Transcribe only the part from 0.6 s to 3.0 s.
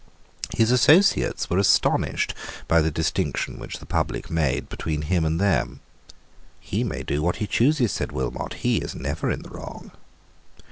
associates were astonished by the